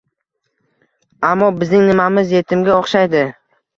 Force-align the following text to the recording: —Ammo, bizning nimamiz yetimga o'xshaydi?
—Ammo, 1.29 1.49
bizning 1.59 1.85
nimamiz 1.91 2.33
yetimga 2.37 2.77
o'xshaydi? 2.79 3.23